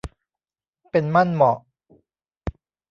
[0.91, 1.59] เป็นมั่นเหมาะ